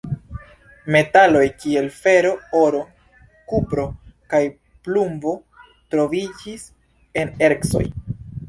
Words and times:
Metaloj 0.93 1.43
kiel 1.63 1.89
fero, 1.97 2.31
oro, 2.61 2.81
kupro 3.53 3.85
kaj 4.35 4.41
plumbo 4.89 5.37
troviĝis 5.93 6.67
en 7.25 7.35
ercoj. 7.51 7.89